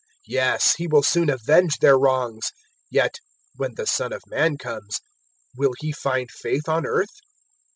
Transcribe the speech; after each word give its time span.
018:008 0.01 0.07
Yes, 0.25 0.73
He 0.77 0.87
will 0.87 1.03
soon 1.03 1.29
avenge 1.29 1.77
their 1.77 1.95
wrongs. 1.95 2.53
Yet, 2.89 3.19
when 3.57 3.75
the 3.75 3.85
Son 3.85 4.11
of 4.11 4.23
Man 4.25 4.57
comes, 4.57 4.99
will 5.55 5.73
He 5.77 5.91
find 5.91 6.31
faith 6.31 6.67
on 6.67 6.87
earth?" 6.87 7.19